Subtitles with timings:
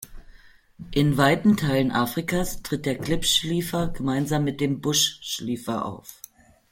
[0.89, 6.23] In weiten Teilen Afrikas tritt der Klippschliefer gemeinsam mit dem Buschschliefer auf.